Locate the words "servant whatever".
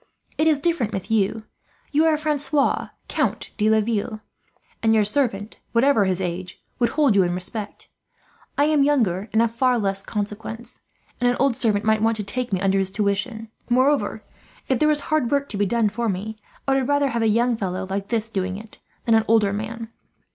5.05-6.05